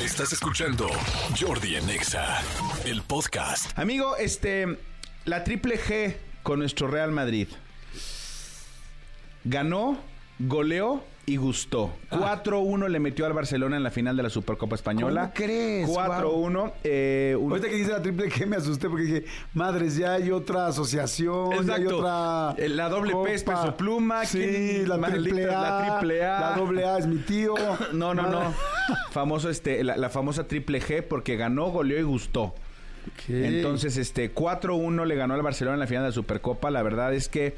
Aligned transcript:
Estás 0.00 0.30
escuchando 0.34 0.88
Jordi 1.40 1.76
en 1.76 1.88
Exa, 1.88 2.42
el 2.84 3.00
podcast. 3.00 3.76
Amigo, 3.78 4.14
este, 4.18 4.78
la 5.24 5.42
triple 5.42 5.80
G 5.80 6.14
con 6.42 6.58
nuestro 6.58 6.86
Real 6.86 7.12
Madrid. 7.12 7.48
Ganó, 9.44 9.98
goleó 10.38 11.02
y 11.28 11.36
gustó. 11.36 11.90
4-1 12.10 12.88
le 12.88 13.00
metió 13.00 13.26
al 13.26 13.32
Barcelona 13.32 13.76
en 13.76 13.82
la 13.82 13.90
final 13.90 14.16
de 14.16 14.22
la 14.22 14.30
Supercopa 14.30 14.76
Española. 14.76 15.22
¿Cómo 15.22 15.34
crees? 15.34 15.88
4-1. 15.88 16.72
eh, 16.84 17.36
un- 17.38 17.50
Ahorita 17.50 17.68
que 17.68 17.74
dice 17.74 17.90
la 17.90 18.00
triple 18.00 18.30
G 18.30 18.46
me 18.46 18.56
asusté 18.56 18.88
porque 18.88 19.04
dije, 19.04 19.24
madres, 19.52 19.96
ya 19.96 20.12
hay 20.14 20.30
otra 20.30 20.68
asociación, 20.68 21.66
ya 21.66 21.74
hay 21.74 21.86
otra. 21.86 22.54
Eh, 22.64 22.68
la 22.68 22.88
doble 22.88 23.12
P 23.24 23.34
es 23.34 23.42
peso 23.42 23.76
pluma, 23.76 24.24
Sí, 24.24 24.38
¿quién- 24.38 24.88
la 24.88 25.00
triple 25.00 25.44
A. 25.46 25.60
la 25.60 25.98
triple 25.98 26.24
A. 26.24 26.40
La 26.40 26.52
doble 26.56 26.84
A 26.86 26.98
es 26.98 27.06
mi 27.06 27.16
tío. 27.18 27.54
No, 27.92 28.14
no, 28.14 28.30
no. 28.30 28.54
Famoso 29.10 29.50
este, 29.50 29.82
la, 29.82 29.96
la 29.96 30.10
famosa 30.10 30.46
triple 30.46 30.80
G 30.80 31.02
porque 31.02 31.36
ganó, 31.36 31.66
goleó 31.70 31.98
y 31.98 32.02
gustó. 32.02 32.54
Entonces, 33.28 33.96
este 33.96 34.32
4-1 34.34 35.04
le 35.06 35.14
ganó 35.16 35.34
al 35.34 35.42
Barcelona 35.42 35.74
en 35.74 35.80
la 35.80 35.86
final 35.86 36.02
de 36.04 36.08
la 36.10 36.14
Supercopa. 36.14 36.70
La 36.70 36.82
verdad 36.82 37.14
es 37.14 37.28
que 37.28 37.56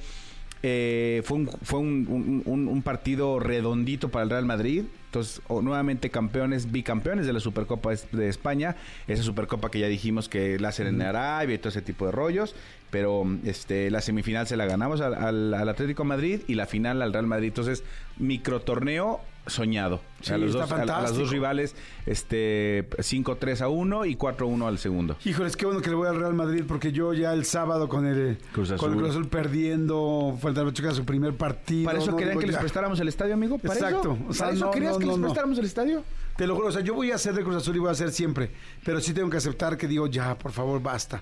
eh, 0.63 1.23
fue, 1.25 1.39
un, 1.39 1.47
fue 1.63 1.79
un, 1.79 2.07
un- 2.09 2.43
un- 2.45 2.69
un 2.69 2.83
partido 2.83 3.39
redondito 3.41 4.09
para 4.11 4.25
el 4.25 4.31
Real 4.31 4.45
Madrid. 4.47 4.85
Entonces, 5.07 5.41
nuevamente 5.49 6.11
campeones, 6.11 6.71
bicampeones 6.71 7.27
de 7.27 7.33
la 7.33 7.41
Supercopa 7.41 7.91
de 8.13 8.29
España. 8.29 8.77
Esa 9.07 9.23
Supercopa 9.23 9.71
que 9.71 9.79
ya 9.79 9.87
dijimos 9.87 10.29
que 10.29 10.59
la 10.59 10.69
hacen 10.69 10.87
en 10.87 11.01
Arabia 11.03 11.55
y 11.55 11.59
todo 11.59 11.71
ese 11.71 11.81
tipo 11.83 12.05
de 12.07 12.13
rollos. 12.13 12.55
Pero 12.91 13.25
este, 13.45 13.91
la 13.91 14.01
semifinal 14.03 14.47
se 14.47 14.57
la 14.57 14.67
ganamos 14.67 15.01
al, 15.01 15.15
al- 15.15 15.55
al 15.55 15.69
Atlético 15.69 16.03
de 16.03 16.09
Madrid 16.09 16.41
y 16.47 16.55
la 16.55 16.67
final 16.67 17.01
al 17.03 17.13
Real 17.13 17.27
Madrid. 17.27 17.49
Entonces, 17.49 17.85
microtorneo 18.19 19.21
soñado. 19.49 20.01
Sí, 20.21 20.33
a, 20.33 20.39
los 20.39 20.51
está 20.55 20.63
dos, 20.67 20.91
a- 20.91 20.99
a 20.99 21.03
las 21.03 21.17
dos 21.17 21.31
rivales, 21.31 21.75
este 22.07 22.89
5-3 22.99 23.61
a 23.61 23.69
1 23.69 24.05
y 24.07 24.17
4-1 24.17 24.67
al 24.67 24.79
segundo. 24.79 25.17
Híjoles, 25.25 25.57
qué 25.57 25.67
bueno 25.67 25.81
que 25.81 25.91
le 25.91 25.97
voy 25.97 26.09
al 26.09 26.19
Real 26.19 26.35
Madrid 26.35 26.65
porque 26.67 26.93
yo 26.93 27.15
ya 27.15 27.33
el 27.33 27.45
sábado 27.45 27.89
con 27.89 28.07
el 28.07 28.39
Cruz 28.53 28.69
con 28.73 28.75
el 28.75 28.75
Azul. 28.75 28.97
Cruz 28.97 29.11
Azul 29.11 29.29
perdiendo, 29.29 30.37
falta 30.41 30.65
Pachuca 30.65 30.93
su 30.93 31.05
primer 31.05 31.35
partido. 31.37 31.85
¿Para 31.87 31.99
eso 31.99 32.11
no, 32.11 32.17
querían 32.17 32.39
que 32.39 32.47
les 32.47 32.57
prestáramos 32.57 32.99
el 33.01 33.09
estadio, 33.09 33.35
amigo? 33.35 33.59
¿Para 33.59 33.75
Exacto. 33.75 34.15
Eso? 34.15 34.29
O 34.29 34.33
sea, 34.33 34.47
¿Para 34.47 34.57
eso 34.57 34.65
no, 34.67 34.71
querías 34.71 34.99
que 34.99 35.07
les 35.07 35.19
prestáramos 35.19 35.59
el 35.59 35.65
estadio? 35.65 36.05
Te 36.37 36.47
lo 36.47 36.55
juro, 36.55 36.69
o 36.69 36.73
sea, 36.73 36.83
yo 36.83 36.95
voy 36.95 37.11
a 37.11 37.17
hacer 37.17 37.35
de 37.35 37.43
Cruz 37.43 37.57
Azul 37.57 37.75
y 37.77 37.79
voy 37.81 37.89
a 37.89 37.93
hacer 37.93 38.11
siempre, 38.13 38.51
pero 38.85 39.01
sí 39.01 39.13
tengo 39.13 39.29
que 39.29 39.37
aceptar 39.39 39.77
que 39.77 39.89
digo, 39.89 40.07
ya, 40.07 40.37
por 40.39 40.53
favor, 40.53 40.81
basta. 40.81 41.21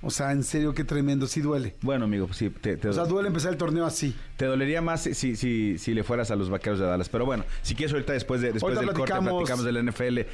O 0.00 0.10
sea, 0.10 0.30
en 0.30 0.44
serio, 0.44 0.74
qué 0.74 0.84
tremendo, 0.84 1.26
sí 1.26 1.40
duele. 1.40 1.74
Bueno, 1.82 2.04
amigo, 2.04 2.26
pues 2.28 2.38
sí, 2.38 2.50
te, 2.50 2.76
te- 2.76 2.88
O 2.88 2.92
sea, 2.92 3.04
duele 3.04 3.26
empezar 3.28 3.50
el 3.50 3.58
torneo 3.58 3.84
así. 3.84 4.14
te 4.36 4.44
dolería 4.44 4.80
más 4.80 5.02
si, 5.02 5.12
si, 5.12 5.34
si, 5.34 5.76
si 5.76 5.92
le 5.92 6.04
fueras 6.04 6.30
a 6.30 6.36
los 6.36 6.50
vaqueros 6.50 6.78
de 6.78 6.86
Dallas. 6.86 7.08
Pero 7.08 7.26
bueno, 7.26 7.44
si 7.62 7.74
quieres 7.74 7.92
ahorita 7.92 8.12
después, 8.12 8.40
de, 8.40 8.52
después 8.52 8.76
Ahorita 8.76 8.92
del 8.92 8.96
corte 8.96 9.12
platicamos. 9.12 9.42
platicamos 9.48 9.64
del 9.64 9.84
NFL, 9.90 10.14
de- 10.14 10.24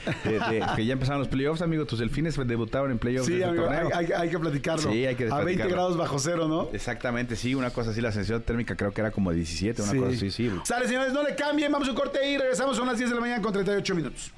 de- 0.50 0.66
que 0.76 0.84
ya 0.84 0.92
empezaron 0.92 1.20
los 1.20 1.28
playoffs, 1.28 1.62
amigo. 1.62 1.86
Tus 1.86 1.98
delfines 1.98 2.36
debutaron 2.46 2.90
en 2.90 2.98
playoffs 2.98 3.26
Sí, 3.26 3.42
amigo, 3.42 3.62
hay, 3.70 3.78
torneo. 3.78 3.96
hay- 3.96 4.12
hay 4.12 4.28
que 4.28 4.38
platicarlo. 4.38 4.92
Sí, 4.92 5.06
hay 5.06 5.14
que 5.14 5.24
A 5.24 5.36
20 5.36 5.42
platicarlo. 5.42 5.72
grados 5.72 5.96
bajo 5.96 6.18
cero, 6.18 6.46
¿no? 6.46 6.68
Exactamente, 6.74 7.34
sí, 7.34 7.54
una 7.54 7.70
cosa 7.70 7.92
así, 7.92 8.02
la 8.02 8.12
sensación 8.12 8.42
térmica 8.42 8.76
creo 8.76 8.92
que 8.92 9.00
era 9.00 9.12
como 9.12 9.32
17, 9.32 9.80
una 9.80 9.94
cosa 9.94 10.14
así, 10.14 10.30
sí. 10.30 10.50
Sale, 10.64 10.86
señores, 10.88 11.14
no 11.14 11.22
le 11.22 11.34
cambien, 11.34 11.72
vamos 11.72 11.88
a 11.88 11.92
un 11.92 11.96
corte 11.96 12.18
y 12.30 12.36
regresamos, 12.36 12.76
son 12.76 12.86
las 12.86 12.98
10 12.98 13.08
de 13.08 13.14
la 13.14 13.20
mañana 13.22 13.40
con 13.42 13.50
38 13.54 13.94
minutos. 13.94 14.30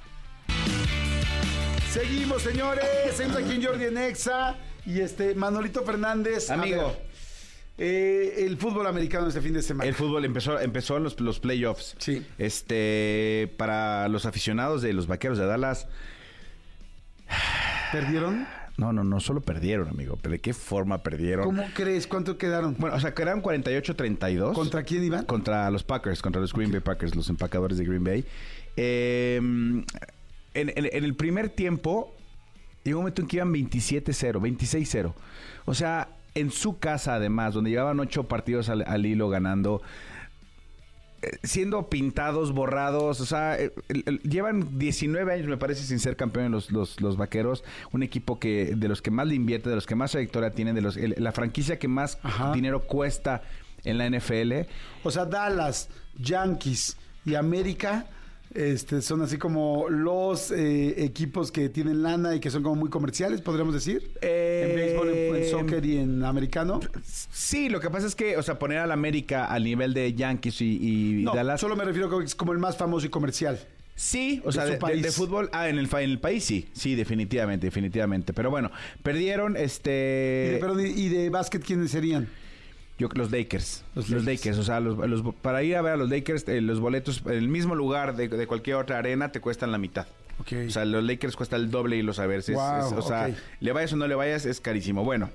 Seguimos, 1.90 2.42
señores, 2.42 2.84
seguimos 3.16 3.38
aquí 3.38 3.52
en 3.54 3.64
Jordi 3.64 3.84
en 3.86 3.98
Exa 3.98 4.54
y 4.86 5.00
este 5.00 5.34
Manolito 5.34 5.82
Fernández. 5.82 6.50
a 6.50 6.54
Amigo. 6.54 6.86
ver, 6.88 7.06
eh, 7.78 8.44
el 8.46 8.56
fútbol 8.56 8.86
americano 8.86 9.28
este 9.28 9.40
fin 9.42 9.52
de 9.52 9.62
semana. 9.62 9.86
El 9.88 9.94
fútbol 9.94 10.24
empezó, 10.24 10.58
empezó 10.58 10.96
en 10.96 11.02
los, 11.04 11.20
los 11.20 11.40
playoffs. 11.40 11.94
Sí. 11.98 12.24
Este, 12.38 13.52
para 13.58 14.08
los 14.08 14.24
aficionados 14.24 14.80
de 14.82 14.92
los 14.94 15.06
vaqueros 15.06 15.36
de 15.38 15.44
Dallas, 15.46 15.86
¿Perdieron? 17.92 18.46
no, 18.76 18.92
no, 18.92 19.04
no 19.04 19.20
solo 19.20 19.40
perdieron, 19.40 19.88
amigo, 19.88 20.18
pero 20.20 20.32
de 20.32 20.38
qué 20.40 20.52
forma 20.52 21.02
perdieron. 21.02 21.44
¿Cómo 21.44 21.66
crees? 21.74 22.06
¿Cuánto 22.06 22.36
quedaron? 22.36 22.76
Bueno, 22.78 22.96
o 22.96 23.00
sea, 23.00 23.14
quedaron 23.14 23.42
48-32. 23.42 24.52
¿Contra 24.52 24.82
quién 24.82 25.04
iban? 25.04 25.24
Contra 25.24 25.70
los 25.70 25.82
Packers, 25.82 26.20
contra 26.22 26.40
los 26.40 26.52
Green 26.52 26.70
Bay 26.70 26.80
Packers, 26.80 27.14
los 27.16 27.28
empacadores 27.30 27.78
de 27.78 27.84
Green 27.84 28.04
Bay. 28.04 28.24
Eh, 28.76 29.36
en, 29.36 29.84
en- 30.54 30.72
en 30.74 31.04
el 31.04 31.14
primer 31.14 31.48
tiempo, 31.50 32.14
llegó 32.90 32.98
un 33.00 33.04
momento 33.04 33.22
en 33.22 33.28
que 33.28 33.36
iban 33.36 33.52
27-0, 33.52 34.40
26-0. 34.40 35.12
O 35.64 35.74
sea, 35.74 36.08
en 36.34 36.50
su 36.50 36.78
casa, 36.78 37.14
además, 37.14 37.54
donde 37.54 37.70
llevaban 37.70 37.98
ocho 38.00 38.24
partidos 38.24 38.68
al, 38.68 38.84
al 38.86 39.06
hilo 39.06 39.28
ganando, 39.28 39.80
eh, 41.22 41.30
siendo 41.42 41.88
pintados, 41.88 42.52
borrados, 42.52 43.20
o 43.20 43.26
sea, 43.26 43.58
eh, 43.58 43.72
llevan 44.22 44.78
19 44.78 45.32
años, 45.32 45.46
me 45.48 45.56
parece, 45.56 45.82
sin 45.82 45.98
ser 45.98 46.14
campeones 46.16 46.50
los, 46.50 46.70
los, 46.70 47.00
los 47.00 47.16
vaqueros. 47.16 47.64
Un 47.92 48.02
equipo 48.02 48.38
que 48.38 48.74
de 48.76 48.88
los 48.88 49.00
que 49.00 49.10
más 49.10 49.26
le 49.26 49.34
invierte, 49.34 49.70
de 49.70 49.74
los 49.76 49.86
que 49.86 49.94
más 49.94 50.10
trayectoria 50.12 50.50
tienen, 50.50 50.74
de 50.74 50.82
los, 50.82 50.96
el- 50.98 51.14
la 51.18 51.32
franquicia 51.32 51.78
que 51.78 51.88
más 51.88 52.18
Ajá. 52.22 52.52
dinero 52.52 52.82
cuesta 52.82 53.42
en 53.84 53.96
la 53.98 54.08
NFL. 54.10 54.66
O 55.04 55.10
sea, 55.10 55.24
Dallas, 55.24 55.88
Yankees 56.18 56.96
y 57.24 57.34
América 57.34 58.06
este, 58.56 59.02
son 59.02 59.22
así 59.22 59.36
como 59.38 59.88
los 59.88 60.50
eh, 60.50 61.04
equipos 61.04 61.52
que 61.52 61.68
tienen 61.68 62.02
lana 62.02 62.34
y 62.34 62.40
que 62.40 62.50
son 62.50 62.62
como 62.62 62.74
muy 62.76 62.88
comerciales, 62.90 63.40
podríamos 63.42 63.74
decir. 63.74 64.10
Eh, 64.22 64.66
en 64.70 64.76
béisbol, 64.76 65.08
en, 65.10 65.36
en 65.36 65.50
soccer 65.50 65.84
y 65.84 65.98
en 65.98 66.24
americano. 66.24 66.80
Sí, 67.04 67.68
lo 67.68 67.80
que 67.80 67.90
pasa 67.90 68.06
es 68.06 68.14
que, 68.14 68.36
o 68.36 68.42
sea, 68.42 68.58
poner 68.58 68.78
al 68.78 68.90
América 68.92 69.44
al 69.46 69.64
nivel 69.64 69.92
de 69.94 70.14
Yankees 70.14 70.60
y, 70.62 71.20
y 71.20 71.24
No, 71.24 71.34
Dallas. 71.34 71.60
solo 71.60 71.76
me 71.76 71.84
refiero 71.84 72.08
a 72.14 72.18
que 72.20 72.24
es 72.24 72.34
como 72.34 72.52
el 72.52 72.58
más 72.58 72.76
famoso 72.76 73.06
y 73.06 73.10
comercial. 73.10 73.58
Sí, 73.94 74.42
o 74.44 74.48
de 74.48 74.52
sea, 74.52 74.64
de, 74.66 74.76
de- 74.78 75.02
de 75.02 75.10
fútbol. 75.10 75.48
Ah, 75.52 75.68
en 75.68 75.78
el, 75.78 75.88
en 75.90 76.10
el 76.10 76.18
país 76.18 76.44
sí. 76.44 76.68
Sí, 76.74 76.94
definitivamente, 76.94 77.66
definitivamente. 77.66 78.32
Pero 78.34 78.50
bueno, 78.50 78.70
perdieron 79.02 79.52
y, 79.52 79.58
de, 79.60 79.64
este. 79.64 80.58
perdón, 80.60 80.80
y- 80.86 80.90
y 80.90 81.08
de 81.08 81.30
básquet, 81.30 81.62
¿quiénes 81.64 81.90
serían? 81.90 82.28
Yo, 82.98 83.08
los 83.14 83.30
Lakers. 83.30 83.84
Los 83.94 84.08
Los, 84.08 84.24
Lakers. 84.24 84.46
Lakers. 84.46 84.58
O 84.58 84.62
sea, 84.64 84.80
los, 84.80 84.96
los- 84.96 85.34
para 85.42 85.62
ir 85.62 85.76
a 85.76 85.82
ver 85.82 85.92
a 85.92 85.96
los 85.96 86.08
Lakers, 86.08 86.48
eh, 86.48 86.60
los 86.60 86.80
boletos 86.80 87.22
en 87.26 87.32
el 87.32 87.48
mismo 87.48 87.74
lugar 87.74 88.16
de, 88.16 88.28
de 88.28 88.46
cualquier 88.46 88.76
otra 88.76 88.98
arena 88.98 89.30
te 89.32 89.40
cuestan 89.40 89.70
la 89.72 89.78
mitad. 89.78 90.06
Ok. 90.40 90.52
O 90.68 90.70
sea, 90.70 90.84
los 90.84 91.04
Lakers 91.04 91.36
cuesta 91.36 91.56
el 91.56 91.70
doble 91.70 91.96
y 91.96 92.02
los 92.02 92.18
a 92.18 92.26
ver. 92.26 92.42
Wow, 92.48 92.96
o 92.98 93.02
sea, 93.02 93.30
le 93.60 93.72
vayas 93.72 93.92
o 93.92 93.96
no 93.96 94.06
le 94.08 94.14
vayas, 94.14 94.46
es 94.46 94.60
carísimo. 94.60 95.04
Bueno, 95.04 95.30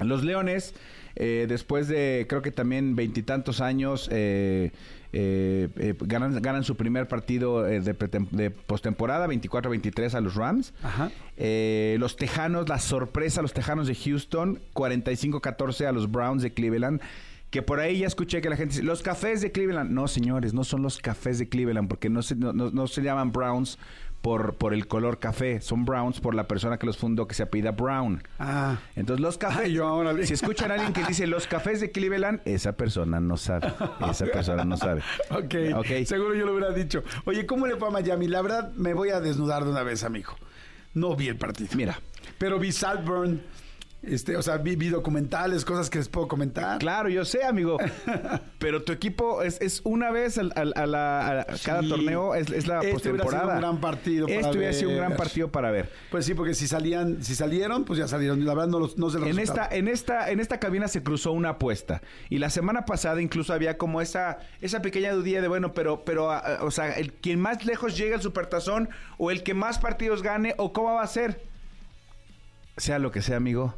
los 0.00 0.24
Leones, 0.24 0.74
eh, 1.16 1.46
después 1.48 1.88
de 1.88 2.26
creo 2.28 2.42
que 2.42 2.50
también 2.52 2.94
veintitantos 2.96 3.60
años, 3.60 4.08
eh, 4.12 4.70
eh, 5.12 5.68
eh, 5.76 5.94
ganan, 6.00 6.40
ganan 6.42 6.62
su 6.62 6.76
primer 6.76 7.08
partido 7.08 7.66
eh, 7.66 7.80
de, 7.80 7.94
de 8.32 8.50
postemporada, 8.50 9.26
24-23 9.26 10.14
a 10.14 10.20
los 10.20 10.34
Rams. 10.34 10.74
Ajá. 10.82 11.10
Eh, 11.36 11.96
los 11.98 12.16
Tejanos, 12.16 12.68
la 12.68 12.78
sorpresa, 12.78 13.40
los 13.42 13.52
Tejanos 13.54 13.86
de 13.86 13.94
Houston, 13.94 14.60
45-14 14.74 15.86
a 15.86 15.92
los 15.92 16.10
Browns 16.10 16.42
de 16.42 16.52
Cleveland. 16.52 17.00
Que 17.48 17.62
por 17.62 17.78
ahí 17.78 18.00
ya 18.00 18.08
escuché 18.08 18.42
que 18.42 18.50
la 18.50 18.56
gente 18.56 18.72
dice, 18.74 18.82
los 18.82 19.02
cafés 19.02 19.40
de 19.40 19.52
Cleveland. 19.52 19.90
No, 19.92 20.08
señores, 20.08 20.52
no 20.52 20.64
son 20.64 20.82
los 20.82 20.98
cafés 20.98 21.38
de 21.38 21.48
Cleveland, 21.48 21.88
porque 21.88 22.10
no 22.10 22.20
se, 22.22 22.34
no, 22.34 22.52
no- 22.52 22.70
no 22.72 22.86
se 22.88 23.02
llaman 23.02 23.30
Browns 23.32 23.78
por, 24.26 24.56
por 24.56 24.74
el 24.74 24.88
color 24.88 25.20
café. 25.20 25.60
Son 25.60 25.84
Browns 25.84 26.18
por 26.18 26.34
la 26.34 26.48
persona 26.48 26.78
que 26.78 26.86
los 26.86 26.96
fundó, 26.98 27.28
que 27.28 27.34
se 27.36 27.44
apellida 27.44 27.70
Brown. 27.70 28.24
Ah, 28.40 28.76
Entonces 28.96 29.20
los 29.22 29.38
cafés, 29.38 29.66
Ay, 29.66 29.72
yo, 29.74 29.86
órale. 29.94 30.26
si 30.26 30.34
escuchan 30.34 30.72
a 30.72 30.74
alguien 30.74 30.92
que 30.92 31.04
dice 31.04 31.28
los 31.28 31.46
cafés 31.46 31.80
de 31.80 31.92
Cleveland, 31.92 32.40
esa 32.44 32.72
persona 32.72 33.20
no 33.20 33.36
sabe, 33.36 33.72
esa 34.10 34.24
persona 34.32 34.64
no 34.64 34.76
sabe. 34.76 35.02
ok. 35.30 35.54
Ok. 35.76 36.04
Seguro 36.06 36.34
yo 36.34 36.44
lo 36.44 36.54
hubiera 36.56 36.72
dicho. 36.72 37.04
Oye, 37.24 37.46
¿cómo 37.46 37.68
le 37.68 37.76
fue 37.76 37.86
a 37.86 37.92
Miami? 37.92 38.26
La 38.26 38.42
verdad, 38.42 38.72
me 38.72 38.94
voy 38.94 39.10
a 39.10 39.20
desnudar 39.20 39.62
de 39.64 39.70
una 39.70 39.84
vez, 39.84 40.02
amigo. 40.02 40.32
No 40.92 41.14
vi 41.14 41.28
el 41.28 41.36
partido. 41.36 41.70
Mira, 41.76 42.00
Pero 42.36 42.58
vi 42.58 42.72
Saltburn, 42.72 43.40
este, 44.02 44.36
o 44.36 44.42
sea, 44.42 44.58
vi, 44.58 44.76
vi 44.76 44.88
documentales, 44.88 45.64
cosas 45.64 45.90
que 45.90 45.98
les 45.98 46.08
puedo 46.08 46.28
comentar. 46.28 46.78
claro, 46.78 47.08
yo 47.08 47.24
sé, 47.24 47.42
amigo, 47.44 47.76
pero 48.58 48.82
tu 48.84 48.92
equipo 48.92 49.42
es, 49.42 49.60
es 49.60 49.80
una 49.84 50.10
vez 50.12 50.38
al- 50.38 50.52
al- 50.54 50.72
a, 50.76 50.86
la, 50.86 51.40
a 51.40 51.44
cada 51.64 51.82
Sí. 51.82 51.88
torneo, 51.88 52.34
es, 52.36 52.50
es 52.50 52.66
la 52.68 52.78
Este 52.80 52.92
postemporada. 52.92 53.54
un 53.54 53.60
gran 53.60 53.80
partido 53.80 54.26
para 54.28 54.40
Este 54.40 54.56
hubiera 54.58 54.72
sido 54.72 54.90
un 54.90 54.96
gran 54.96 55.08
ver. 55.10 55.18
partido 55.18 55.50
para 55.50 55.70
ver. 55.72 55.90
Pues 56.10 56.24
sí, 56.24 56.34
porque 56.34 56.54
si 56.54 56.68
salían, 56.68 57.22
si 57.24 57.34
salieron, 57.34 57.84
pues 57.84 57.98
ya 57.98 58.06
salieron. 58.06 58.44
La 58.44 58.54
verdad 58.54 58.68
no, 58.68 58.78
los, 58.78 58.96
no 58.96 59.10
se 59.10 59.18
los 59.18 59.28
En 59.28 59.38
esta, 59.40 59.68
en 59.70 59.88
esta, 59.88 60.30
en 60.30 60.38
esta 60.40 60.60
cabina 60.60 60.86
se 60.88 61.02
cruzó 61.02 61.32
una 61.32 61.50
apuesta. 61.50 62.00
Y 62.30 62.38
la 62.38 62.50
semana 62.50 62.84
pasada 62.86 63.20
incluso 63.20 63.52
había 63.52 63.76
como 63.76 64.00
esa, 64.00 64.38
esa 64.60 64.82
pequeña 64.82 65.12
dudilla 65.12 65.42
de 65.42 65.48
bueno, 65.48 65.72
pero, 65.72 66.04
pero, 66.04 66.30
o 66.60 66.70
sea, 66.70 66.92
el 66.92 67.12
quien 67.12 67.40
más 67.40 67.64
lejos 67.64 67.96
llegue 67.96 68.14
al 68.14 68.22
supertazón, 68.22 68.88
o 69.18 69.30
el 69.32 69.42
que 69.42 69.54
más 69.54 69.78
partidos 69.78 70.22
gane, 70.22 70.54
o 70.58 70.72
cómo 70.72 70.94
va 70.94 71.02
a 71.02 71.06
ser. 71.08 71.42
Sea 72.76 72.98
lo 72.98 73.10
que 73.10 73.22
sea, 73.22 73.36
amigo, 73.38 73.74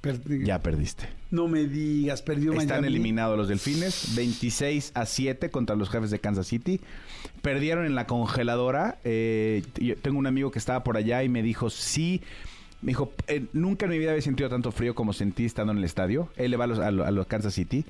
Perdí- 0.00 0.44
ya 0.46 0.60
perdiste. 0.60 1.08
No 1.30 1.48
me 1.48 1.64
digas, 1.66 2.22
perdió 2.22 2.52
Están 2.52 2.68
Miami. 2.82 2.86
eliminados 2.86 3.36
los 3.36 3.48
delfines, 3.48 4.14
26 4.16 4.92
a 4.94 5.04
7 5.06 5.50
contra 5.50 5.74
los 5.76 5.90
jefes 5.90 6.10
de 6.10 6.20
Kansas 6.20 6.46
City. 6.46 6.80
Perdieron 7.42 7.84
en 7.84 7.94
la 7.94 8.06
congeladora. 8.06 8.98
eh, 9.04 9.62
yo 9.76 9.96
tengo 9.96 10.18
un 10.18 10.26
amigo 10.26 10.50
que 10.50 10.58
estaba 10.58 10.84
por 10.84 10.96
allá 10.96 11.22
y 11.24 11.28
me 11.28 11.42
dijo, 11.42 11.68
sí. 11.70 12.22
Me 12.80 12.90
dijo, 12.92 13.12
"Eh, 13.26 13.46
nunca 13.52 13.86
en 13.86 13.90
mi 13.90 13.98
vida 13.98 14.10
había 14.10 14.22
sentido 14.22 14.48
tanto 14.48 14.70
frío 14.70 14.94
como 14.94 15.12
sentí 15.12 15.44
estando 15.44 15.72
en 15.72 15.78
el 15.78 15.84
estadio. 15.84 16.28
Él 16.36 16.52
le 16.52 16.56
va 16.56 16.64
a 16.64 16.66
los, 16.68 16.78
a 16.78 16.90
lo- 16.92 17.04
a 17.04 17.10
los 17.10 17.26
Kansas 17.26 17.52
City. 17.54 17.84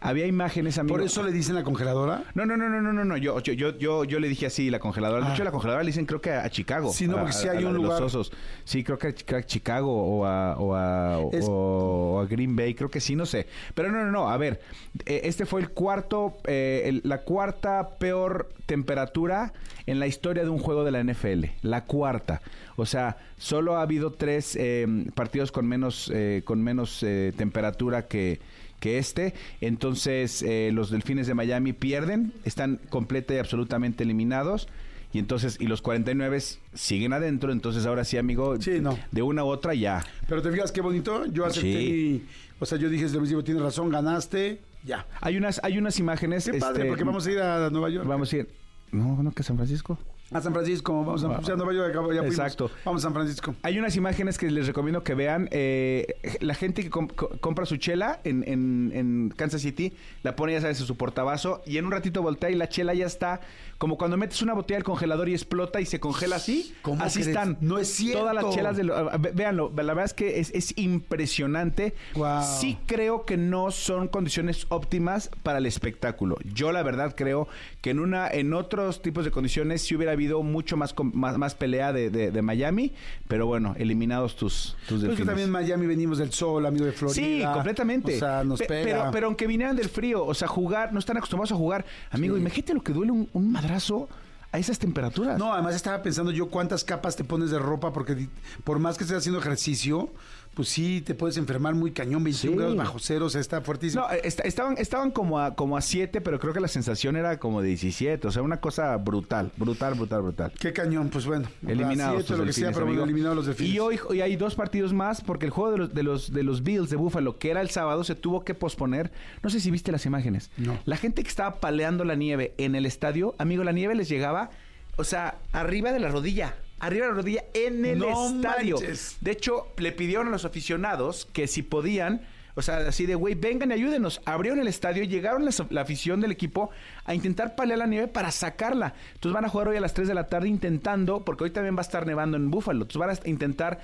Había 0.00 0.26
imágenes, 0.26 0.78
amigo. 0.78 0.96
¿Por 0.96 1.04
eso 1.04 1.22
le 1.22 1.32
dicen 1.32 1.54
la 1.54 1.62
congeladora? 1.62 2.24
No, 2.34 2.46
no, 2.46 2.56
no, 2.56 2.68
no, 2.68 2.80
no, 2.80 2.92
no, 2.92 3.04
no. 3.04 3.16
Yo, 3.16 3.40
yo, 3.40 3.52
yo, 3.52 3.76
yo, 3.78 4.04
yo 4.04 4.20
le 4.20 4.28
dije 4.28 4.46
así, 4.46 4.70
la 4.70 4.78
congeladora. 4.78 5.24
De 5.24 5.30
Ah. 5.30 5.34
hecho, 5.34 5.44
la 5.44 5.50
congeladora 5.50 5.82
le 5.82 5.88
dicen 5.88 6.06
creo 6.06 6.20
que 6.20 6.30
a 6.32 6.48
Chicago. 6.50 6.92
Sí, 6.92 7.06
no, 7.06 7.14
porque 7.16 7.30
A- 7.30 7.32
sí 7.32 7.48
hay 7.48 7.64
a 7.64 7.68
un 7.68 7.74
lugar. 7.74 8.00
Los 8.00 8.14
osos. 8.14 8.32
Sí, 8.64 8.84
creo 8.84 8.98
que 8.98 9.08
a 9.08 9.14
Chi- 9.14 9.34
a 9.34 9.42
Chicago 9.42 9.92
o 9.92 10.24
a, 10.26 10.56
o, 10.58 10.74
a, 10.74 11.20
Es- 11.32 11.46
o 11.48 12.20
a 12.20 12.26
Green 12.26 12.54
Bay, 12.56 12.74
creo 12.74 12.90
que 12.90 13.00
sí, 13.00 13.14
no 13.16 13.26
sé. 13.26 13.46
Pero 13.74 13.90
no, 13.90 14.04
no, 14.04 14.10
no. 14.10 14.28
A 14.30 14.36
ver, 14.36 14.60
eh, 15.06 15.20
este 15.24 15.46
fue 15.46 15.60
el 15.60 15.70
cuarto, 15.70 16.36
eh, 16.46 16.82
el- 16.86 17.00
la 17.04 17.22
cuarta 17.22 17.90
peor 17.98 18.48
temperatura 18.66 19.52
en 19.86 19.98
la 19.98 20.06
historia 20.06 20.42
de 20.44 20.50
un 20.50 20.58
juego 20.58 20.84
de 20.84 20.90
la 20.90 21.00
NFL. 21.00 21.46
La 21.62 21.84
cuarta. 21.84 22.40
O 22.76 22.86
sea, 22.86 23.16
solo 23.38 23.76
ha 23.76 23.82
habido 23.82 24.12
tres 24.12 24.56
eh, 24.60 24.86
partidos 25.14 25.50
con 25.52 25.66
menos, 25.66 26.10
eh, 26.14 26.42
con 26.44 26.62
menos 26.62 27.02
eh, 27.02 27.32
temperatura 27.36 28.06
que 28.06 28.40
que 28.80 28.98
este. 28.98 29.34
Entonces, 29.60 30.42
eh, 30.42 30.70
los 30.72 30.90
Delfines 30.90 31.26
de 31.26 31.34
Miami 31.34 31.72
pierden, 31.72 32.32
están 32.44 32.80
completa 32.90 33.34
y 33.34 33.38
absolutamente 33.38 34.04
eliminados. 34.04 34.68
Y 35.12 35.18
entonces, 35.18 35.56
y 35.58 35.66
los 35.66 35.80
49 35.80 36.38
siguen 36.74 37.12
adentro. 37.14 37.50
Entonces, 37.52 37.86
ahora 37.86 38.04
sí, 38.04 38.18
amigo, 38.18 38.60
Sí, 38.60 38.78
no. 38.80 38.98
de 39.10 39.22
una 39.22 39.42
u 39.44 39.48
otra 39.48 39.74
ya. 39.74 40.04
Pero 40.28 40.42
te 40.42 40.50
fijas 40.52 40.70
qué 40.70 40.80
bonito. 40.82 41.24
Yo 41.26 41.46
acepté 41.46 41.80
Sí. 41.80 42.22
mi- 42.24 42.48
O 42.60 42.66
sea, 42.66 42.76
yo 42.76 42.88
dije 42.90 43.06
tienes 43.42 43.62
razón, 43.62 43.88
ganaste. 43.90 44.60
Ya. 44.84 45.06
Hay 45.20 45.36
unas, 45.36 45.60
hay 45.62 45.78
unas 45.78 45.98
imágenes. 45.98 46.44
Qué 46.50 46.58
padre, 46.58 46.80
este, 46.82 46.88
porque 46.88 47.04
vamos 47.04 47.26
a 47.26 47.30
ir 47.32 47.38
a 47.40 47.70
Nueva 47.70 47.88
York. 47.88 48.06
Vamos 48.06 48.32
a 48.32 48.36
ir. 48.36 48.48
No, 48.92 49.22
no, 49.22 49.32
que 49.32 49.42
San 49.42 49.56
Francisco. 49.56 49.98
A 50.30 50.40
San 50.42 50.52
Francisco, 50.52 50.92
vamos 51.04 51.24
a, 51.24 51.40
ya 51.40 51.56
Nueva 51.56 51.72
York, 51.72 52.12
ya. 52.14 52.20
Exacto. 52.22 52.70
Vamos 52.84 53.02
a 53.02 53.04
San 53.04 53.14
Francisco. 53.14 53.54
Hay 53.62 53.78
unas 53.78 53.96
imágenes 53.96 54.36
que 54.36 54.50
les 54.50 54.66
recomiendo 54.66 55.02
que 55.02 55.14
vean. 55.14 55.48
eh, 55.52 56.06
la 56.40 56.54
gente 56.54 56.82
que 56.82 56.90
com- 56.90 57.08
co- 57.08 57.30
compra 57.40 57.64
su 57.64 57.76
chela 57.78 58.20
en, 58.24 58.44
en- 58.46 58.92
en 58.94 59.32
Kansas 59.34 59.62
City, 59.62 59.92
la 60.22 60.36
pone, 60.36 60.52
ya 60.52 60.60
sabes, 60.60 60.80
en 60.80 60.86
su 60.86 60.96
portabazo 60.96 61.62
y 61.64 61.78
en 61.78 61.86
un 61.86 61.92
ratito 61.92 62.20
voltea 62.22 62.50
y 62.50 62.54
la 62.56 62.68
chela 62.68 62.92
ya 62.94 63.06
está 63.06 63.40
como 63.78 63.96
cuando 63.96 64.16
metes 64.16 64.42
una 64.42 64.52
botella 64.54 64.78
al 64.78 64.84
congelador 64.84 65.28
y 65.28 65.32
explota 65.32 65.80
y 65.80 65.86
se 65.86 65.98
congela 66.00 66.36
así. 66.36 66.74
¿Cómo 66.82 67.02
así 67.02 67.20
crees? 67.20 67.28
están. 67.28 67.56
No 67.60 67.78
es 67.78 67.88
cierto. 67.88 68.20
Todas 68.20 68.34
las 68.34 68.50
chelas 68.54 68.76
de 68.76 68.84
lo- 68.84 69.10
Véanlo, 69.34 69.70
la 69.74 69.82
verdad 69.82 70.04
es 70.04 70.14
que 70.14 70.40
es, 70.40 70.50
es 70.54 70.76
impresionante. 70.76 71.94
Sí 72.42 72.78
creo 72.86 73.24
que 73.24 73.36
no 73.36 73.70
son 73.70 74.08
condiciones 74.08 74.66
óptimas 74.68 75.30
para 75.42 75.58
el 75.58 75.66
espectáculo. 75.66 76.36
Yo 76.44 76.72
la 76.72 76.82
verdad 76.82 77.14
creo 77.16 77.48
que 77.80 77.90
en 77.90 78.00
una 78.00 78.28
en 78.28 78.52
otros 78.52 79.00
tipos 79.02 79.24
de 79.24 79.30
condiciones 79.30 79.82
sí 79.82 79.94
hubiera 79.94 80.14
habido 80.18 80.42
mucho 80.42 80.76
más 80.76 80.94
más, 81.14 81.38
más 81.38 81.54
pelea 81.54 81.92
de, 81.92 82.10
de- 82.10 82.30
de 82.30 82.42
Miami, 82.42 82.92
pero 83.28 83.46
bueno, 83.46 83.74
eliminados 83.78 84.36
tus 84.36 84.76
tus 84.86 84.88
Pues 84.88 85.00
que 85.00 85.06
delfines. 85.08 85.26
también 85.26 85.46
en 85.46 85.52
Miami 85.52 85.86
venimos 85.86 86.18
del 86.18 86.32
sol, 86.32 86.66
amigo 86.66 86.84
de 86.84 86.92
Florida. 86.92 87.14
Sí, 87.14 87.42
completamente. 87.54 88.16
O 88.16 88.18
sea, 88.18 88.44
nos 88.44 88.58
Pe- 88.58 88.66
pega. 88.66 88.84
Pero, 88.84 89.10
pero 89.12 89.26
aunque 89.28 89.46
vinieran 89.46 89.76
del 89.76 89.88
frío, 89.88 90.24
o 90.24 90.34
sea, 90.34 90.48
jugar, 90.48 90.92
no 90.92 90.98
están 90.98 91.16
acostumbrados 91.16 91.52
a 91.52 91.56
jugar. 91.56 91.84
Amigo, 92.10 92.34
Sí. 92.34 92.40
imagínate 92.40 92.74
lo 92.74 92.82
que 92.82 92.92
duele 92.92 93.12
un, 93.12 93.28
un 93.32 93.52
madrazo 93.52 94.08
a 94.50 94.58
esas 94.58 94.78
temperaturas. 94.78 95.38
No, 95.38 95.52
además 95.52 95.74
estaba 95.74 96.02
pensando 96.02 96.30
yo 96.32 96.48
cuántas 96.48 96.82
capas 96.82 97.16
te 97.16 97.22
pones 97.24 97.50
de 97.50 97.58
ropa 97.58 97.92
porque 97.92 98.28
por 98.64 98.78
más 98.78 98.96
que 98.96 99.04
estés 99.04 99.18
haciendo 99.18 99.40
ejercicio, 99.40 100.08
pues 100.58 100.70
sí 100.70 101.00
te 101.02 101.14
puedes 101.14 101.36
enfermar 101.36 101.76
muy 101.76 101.92
cañón, 101.92 102.24
21 102.24 102.52
Sí. 102.52 102.58
grados 102.58 102.76
bajo 102.76 102.98
cero, 102.98 103.26
o 103.26 103.30
sea, 103.30 103.40
está 103.40 103.60
fuertísimo. 103.60 104.02
No, 104.02 104.10
est- 104.10 104.40
estaban, 104.44 104.74
estaban 104.76 105.12
como 105.12 105.38
a 105.38 105.54
como 105.54 105.76
a 105.76 105.80
7, 105.80 106.20
pero 106.20 106.40
creo 106.40 106.52
que 106.52 106.58
la 106.58 106.66
sensación 106.66 107.14
era 107.14 107.38
como 107.38 107.62
de 107.62 107.68
17. 107.68 108.26
O 108.26 108.32
sea, 108.32 108.42
una 108.42 108.60
cosa 108.60 108.96
brutal, 108.96 109.52
brutal, 109.56 109.94
brutal, 109.94 110.22
brutal. 110.22 110.52
Qué 110.58 110.72
cañón, 110.72 111.10
pues 111.10 111.26
bueno. 111.26 111.48
Eliminados 111.64 112.24
siete, 112.24 112.26
tus 112.26 112.38
lo 112.38 112.44
que 112.44 112.52
sea, 112.52 112.64
delfines, 112.66 112.74
pero 112.74 112.86
bueno, 112.86 113.02
amigo. 113.02 113.04
eliminados 113.04 113.36
los 113.36 113.46
delfines. 113.46 113.72
Y 113.72 113.78
hoy, 113.78 114.00
hoy 114.08 114.20
hay 114.20 114.34
dos 114.34 114.56
partidos 114.56 114.92
más 114.92 115.20
porque 115.20 115.46
el 115.46 115.52
juego 115.52 115.70
de 115.70 115.78
los, 115.78 115.94
de 115.94 116.02
los 116.02 116.32
de 116.32 116.42
los 116.42 116.64
Bills 116.64 116.90
de 116.90 116.96
Buffalo, 116.96 117.38
que 117.38 117.50
era 117.52 117.60
el 117.60 117.70
sábado, 117.70 118.02
se 118.02 118.16
tuvo 118.16 118.44
que 118.44 118.54
posponer. 118.54 119.12
No 119.44 119.50
sé 119.50 119.60
si 119.60 119.70
viste 119.70 119.92
las 119.92 120.04
imágenes. 120.06 120.50
No. 120.56 120.76
La 120.86 120.96
gente 120.96 121.22
que 121.22 121.28
estaba 121.28 121.60
paleando 121.60 122.02
la 122.04 122.16
nieve 122.16 122.54
en 122.58 122.74
el 122.74 122.84
estadio, 122.84 123.36
amigo, 123.38 123.62
la 123.62 123.70
nieve 123.70 123.94
les 123.94 124.08
llegaba, 124.08 124.50
o 124.96 125.04
sea, 125.04 125.38
arriba 125.52 125.92
de 125.92 126.00
la 126.00 126.08
rodilla. 126.08 126.56
Arriba 126.80 127.06
de 127.06 127.12
la 127.12 127.16
rodilla 127.16 127.44
en 127.54 127.84
el 127.84 127.98
No 127.98 128.28
estadio. 128.28 128.76
manches. 128.76 129.16
De 129.20 129.30
hecho, 129.32 129.68
le 129.76 129.92
pidieron 129.92 130.28
a 130.28 130.30
los 130.30 130.44
aficionados 130.44 131.26
que 131.32 131.46
si 131.46 131.62
podían, 131.62 132.22
o 132.54 132.62
sea, 132.62 132.78
así 132.88 133.06
de, 133.06 133.14
güey, 133.14 133.34
vengan 133.34 133.70
y 133.70 133.74
ayúdenos. 133.74 134.20
Abrieron 134.24 134.60
el 134.60 134.68
estadio, 134.68 135.04
llegaron 135.04 135.44
la, 135.44 135.80
afición 135.80 136.20
del 136.20 136.32
equipo 136.32 136.70
a 137.04 137.14
intentar 137.14 137.56
palear 137.56 137.78
la 137.78 137.86
nieve 137.86 138.08
para 138.08 138.30
sacarla. 138.30 138.94
Entonces 139.14 139.32
van 139.32 139.44
a 139.44 139.48
jugar 139.48 139.68
hoy 139.68 139.76
a 139.76 139.80
las 139.80 139.94
3 139.94 140.08
de 140.08 140.14
la 140.14 140.26
tarde 140.26 140.48
intentando, 140.48 141.24
porque 141.24 141.44
hoy 141.44 141.50
también 141.50 141.74
va 141.76 141.80
a 141.80 141.82
estar 141.82 142.06
nevando 142.06 142.36
en 142.36 142.50
Búfalo. 142.50 142.82
Entonces 142.82 142.98
van 142.98 143.10
a 143.10 143.28
intentar 143.28 143.80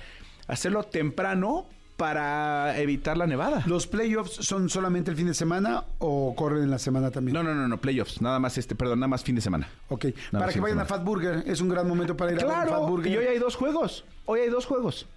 hacerlo 0.47 0.83
temprano 0.83 1.67
para 1.97 2.77
evitar 2.79 3.17
la 3.17 3.25
nevada. 3.27 3.63
¿Los 3.65 3.87
playoffs 3.87 4.33
son 4.45 4.69
solamente 4.69 5.11
el 5.11 5.17
fin 5.17 5.27
de 5.27 5.33
semana 5.33 5.83
o 5.99 6.35
corren 6.35 6.63
en 6.63 6.71
la 6.71 6.79
semana 6.79 7.11
también? 7.11 7.33
No, 7.33 7.43
no, 7.43 7.55
no, 7.55 7.67
no, 7.67 7.77
playoffs. 7.79 8.21
Nada 8.21 8.39
más 8.39 8.57
este, 8.57 8.75
perdón, 8.75 8.99
nada 8.99 9.07
más 9.07 9.23
fin 9.23 9.35
de 9.35 9.41
semana. 9.41 9.69
Ok, 9.89 10.05
Nada 10.31 10.45
para 10.45 10.53
que 10.53 10.59
vayan 10.59 10.79
a 10.79 10.85
semana. 10.85 10.85
Fat 10.85 11.03
Burger, 11.05 11.43
es 11.47 11.61
un 11.61 11.69
gran 11.69 11.87
momento 11.87 12.17
para 12.17 12.33
ir 12.33 12.39
a 12.39 12.43
Claro, 12.43 12.87
Burger. 12.87 13.11
y 13.11 13.17
hoy 13.17 13.25
hay 13.25 13.39
dos 13.39 13.55
juegos. 13.55 14.03
Hoy 14.25 14.41
hay 14.41 14.49
dos 14.49 14.65
juegos. 14.65 15.07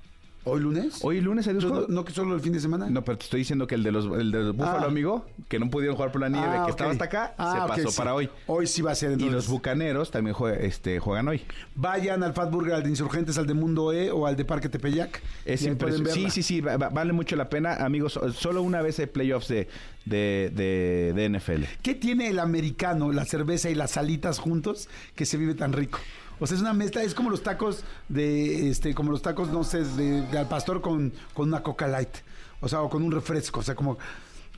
¿Hoy 0.48 0.60
lunes? 0.60 0.98
Hoy 1.02 1.20
lunes 1.20 1.46
hay 1.46 1.54
dos 1.54 1.64
juegos. 1.64 1.88
¿No, 1.88 1.94
no 1.96 2.04
que 2.04 2.12
solo 2.12 2.34
el 2.34 2.40
fin 2.40 2.52
de 2.52 2.60
semana? 2.60 2.88
No, 2.90 3.04
pero 3.04 3.18
te 3.18 3.24
estoy 3.24 3.40
diciendo 3.40 3.66
que 3.66 3.74
el 3.74 3.82
de 3.82 3.92
los 3.92 4.06
el 4.18 4.30
de 4.32 4.50
Búfalo, 4.50 4.84
Ah. 4.84 4.88
amigo, 4.88 5.26
que 5.48 5.58
no 5.58 5.68
pudieron 5.70 5.96
jugar 5.96 6.10
por 6.12 6.20
la 6.20 6.28
nieve, 6.28 6.46
Ah, 6.48 6.62
que 6.64 6.70
estaba 6.70 6.90
hasta 6.90 7.04
acá, 7.04 7.34
Ah, 7.38 7.52
se 7.62 7.68
pasó 7.82 7.90
sí. 7.90 7.96
para 7.98 8.14
hoy. 8.14 8.28
Hoy 8.46 8.66
sí 8.66 8.82
va 8.82 8.92
a 8.92 8.94
ser 8.94 9.10
Y 9.10 9.12
entonces. 9.14 9.34
los 9.34 9.48
Bucaneros 9.48 10.10
también 10.10 10.34
este, 10.60 10.98
juegan 11.00 11.28
hoy. 11.28 11.42
Vayan 11.74 12.22
al 12.22 12.32
Fat 12.34 12.50
Burger, 12.50 12.74
al 12.74 12.82
de 12.82 12.90
Insurgentes, 12.90 13.38
al 13.38 13.46
de 13.46 13.54
Mundo 13.54 13.92
E 13.92 14.10
o 14.10 14.26
al 14.26 14.36
de 14.36 14.44
Parque 14.44 14.68
Tepeyac. 14.68 15.20
Es 15.44 15.62
y 15.62 15.68
impresionante. 15.68 16.12
Sí, 16.14 16.30
sí, 16.30 16.42
sí, 16.42 16.60
va- 16.60 16.76
va- 16.76 16.88
vale 16.88 17.12
mucho 17.12 17.36
la 17.36 17.48
pena, 17.48 17.74
amigos. 17.74 18.14
so- 18.14 18.32
Solo 18.32 18.62
una 18.62 18.82
vez 18.82 18.98
hay 18.98 19.06
playoffs 19.06 19.48
de, 19.48 19.68
de, 20.04 20.50
de, 20.54 21.12
de 21.14 21.24
NFL. 21.28 21.64
¿Qué 21.82 21.94
tiene 21.94 22.28
el 22.28 22.38
americano, 22.38 23.12
la 23.12 23.24
cerveza 23.24 23.68
y 23.70 23.74
las 23.74 23.92
salitas 23.92 24.38
juntos 24.38 24.88
que 25.14 25.26
se 25.26 25.36
vive 25.36 25.54
tan 25.54 25.72
rico? 25.72 25.98
O 26.40 26.46
sea, 26.46 26.56
es 26.56 26.60
una 26.60 26.72
mezcla, 26.72 27.02
es 27.02 27.14
como 27.14 27.30
los 27.30 27.42
tacos 27.42 27.84
de, 28.08 28.70
este, 28.70 28.94
como 28.94 29.10
los 29.10 29.22
tacos, 29.22 29.48
no 29.50 29.64
sé, 29.64 29.84
de, 29.84 30.22
de 30.22 30.38
al 30.38 30.48
pastor 30.48 30.80
con, 30.80 31.12
con 31.34 31.48
una 31.48 31.62
Coca 31.62 31.86
Light. 31.86 32.16
O 32.60 32.68
sea, 32.68 32.82
o 32.82 32.90
con 32.90 33.02
un 33.02 33.12
refresco. 33.12 33.60
O 33.60 33.62
sea, 33.62 33.74
como, 33.74 33.98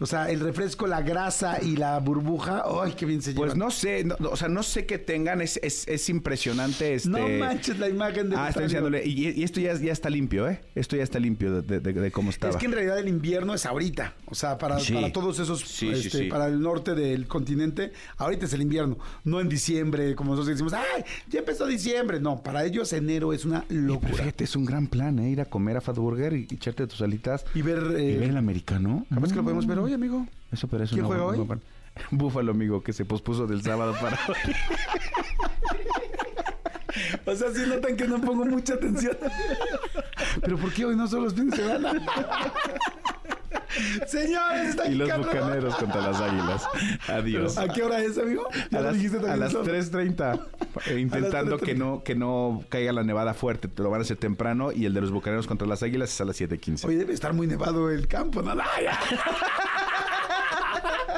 o 0.00 0.06
sea, 0.06 0.30
el 0.30 0.40
refresco, 0.40 0.86
la 0.86 1.02
grasa 1.02 1.62
y 1.62 1.76
la 1.76 1.98
burbuja, 2.00 2.64
¡ay, 2.82 2.92
qué 2.96 3.06
bien 3.06 3.22
se 3.22 3.32
Pues 3.34 3.52
llevan! 3.52 3.58
no 3.58 3.70
sé, 3.70 4.02
no- 4.04 4.16
no, 4.18 4.30
o 4.30 4.36
sea, 4.36 4.48
no 4.48 4.62
sé 4.62 4.86
qué 4.86 4.98
tengan, 4.98 5.40
es, 5.40 5.60
es, 5.62 5.86
es 5.86 6.08
impresionante. 6.08 6.94
Este... 6.94 7.08
No 7.10 7.28
manches 7.28 7.78
la 7.78 7.88
imagen 7.88 8.30
de 8.30 8.36
Ah, 8.36 8.48
estoy 8.48 8.64
enseñándole. 8.64 9.04
Y, 9.06 9.28
y 9.28 9.42
esto 9.42 9.60
ya, 9.60 9.74
ya 9.74 9.92
está 9.92 10.08
limpio, 10.10 10.48
¿eh? 10.48 10.60
Esto 10.74 10.96
ya 10.96 11.02
está 11.02 11.18
limpio 11.18 11.60
de, 11.62 11.80
de- 11.80 11.92
de 11.92 12.10
cómo 12.10 12.30
estaba. 12.30 12.50
Es 12.50 12.56
que 12.56 12.66
en 12.66 12.72
realidad 12.72 12.98
el 12.98 13.08
invierno 13.08 13.54
es 13.54 13.66
ahorita. 13.66 14.14
O 14.26 14.34
sea, 14.34 14.56
para, 14.58 14.78
Sí. 14.80 14.94
para 14.94 15.12
todos 15.12 15.38
esos, 15.38 15.60
Sí, 15.60 15.88
este, 15.90 16.10
sí. 16.18 16.24
para 16.28 16.46
el 16.46 16.60
norte 16.60 16.94
del 16.94 17.26
continente, 17.26 17.92
ahorita 18.16 18.46
es 18.46 18.52
el 18.54 18.62
invierno. 18.62 18.98
No 19.24 19.40
en 19.40 19.48
diciembre, 19.48 20.14
como 20.14 20.30
nosotros 20.30 20.48
decimos, 20.56 20.72
¡ay! 20.72 21.04
Ya 21.28 21.40
empezó 21.40 21.66
diciembre. 21.66 22.20
No, 22.20 22.42
para 22.42 22.64
ellos 22.64 22.92
enero 22.92 23.32
es 23.32 23.44
una 23.44 23.64
locura. 23.68 24.14
fíjate, 24.14 24.44
es 24.44 24.56
un 24.56 24.64
gran 24.64 24.86
plan, 24.86 25.18
¿eh? 25.18 25.30
Ir 25.30 25.40
a 25.40 25.44
comer 25.44 25.76
a 25.76 25.80
Fat 25.80 25.96
Burger 25.96 26.32
y, 26.32 26.46
y 26.50 26.54
echarte 26.54 26.86
tus 26.86 27.02
alitas. 27.02 27.44
Y 27.54 27.62
ver, 27.62 27.78
Y 27.98 28.02
eh, 28.12 28.16
ver 28.18 28.30
el 28.30 28.36
americano. 28.36 29.04
capaz 29.12 29.28
que 29.30 29.34
lo 29.36 29.42
podemos 29.42 29.66
ver 29.66 29.78
hoy, 29.78 29.89
amigo. 29.94 30.26
Eso, 30.52 30.66
pero 30.68 30.84
eso 30.84 30.94
¿Quién 30.94 31.02
no- 31.02 31.08
juega 31.08 31.22
no- 31.22 31.28
hoy? 31.28 31.38
no- 31.48 31.60
Búfalo, 32.10 32.52
amigo, 32.52 32.82
que 32.82 32.92
se 32.92 33.04
pospuso 33.04 33.46
del 33.46 33.62
sábado 33.62 33.94
para 34.00 34.18
hoy. 34.28 34.34
O 37.26 37.34
sea, 37.36 37.52
si 37.52 37.60
notan 37.66 37.96
que 37.96 38.06
no 38.08 38.20
pongo 38.20 38.44
mucha 38.44 38.74
atención. 38.74 39.16
Pero 40.42 40.56
¿por 40.58 40.72
qué 40.72 40.84
hoy 40.84 40.96
no 40.96 41.06
son 41.06 41.22
los 41.24 41.34
fines 41.34 41.56
de 41.56 41.64
semana? 41.64 41.92
Señores, 44.08 44.70
está 44.70 44.86
y 44.88 44.96
los 44.96 45.08
Carlos. 45.08 45.26
bucaneros 45.28 45.76
contra 45.76 46.00
las 46.02 46.20
águilas. 46.20 46.64
Adiós. 47.08 47.56
¿A 47.58 47.68
qué 47.68 47.84
hora 47.84 48.00
es, 48.02 48.18
amigo? 48.18 48.48
Ya 48.70 48.78
A 48.78 48.82
lo 48.82 48.88
las, 48.88 48.94
dijiste 49.00 49.30
a 49.30 49.36
las 49.36 49.50
eso. 49.50 49.64
3.30, 49.64 50.40
eh, 50.86 50.98
intentando 50.98 51.58
que 51.58 51.76
3:30. 51.76 51.78
no, 51.78 52.02
que 52.02 52.14
no 52.16 52.64
caiga 52.68 52.92
la 52.92 53.04
nevada 53.04 53.34
fuerte. 53.34 53.68
Te 53.68 53.82
lo 53.82 53.90
van 53.90 54.00
a 54.00 54.02
hacer 54.02 54.16
temprano. 54.16 54.72
Y 54.72 54.86
el 54.86 54.94
de 54.94 55.00
los 55.00 55.12
bucaneros 55.12 55.46
contra 55.46 55.68
las 55.68 55.82
águilas 55.84 56.12
es 56.12 56.20
a 56.20 56.24
las 56.24 56.40
7.15. 56.40 56.86
Hoy 56.86 56.96
debe 56.96 57.12
estar 57.12 57.32
muy 57.32 57.46
nevado 57.46 57.90
el 57.90 58.08
campo, 58.08 58.42
¿no? 58.42 58.52